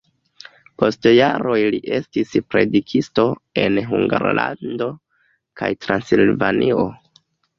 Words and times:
Post 0.83 1.07
jaroj 1.09 1.57
li 1.75 1.79
estis 1.97 2.31
predikisto 2.53 3.25
en 3.65 3.77
Hungarlando 3.91 4.89
kaj 5.61 5.69
Transilvanio. 5.87 6.83